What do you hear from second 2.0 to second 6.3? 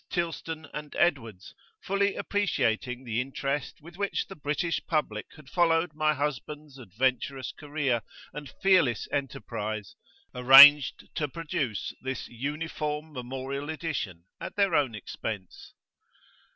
appreciating the interest with which the British Public had followed my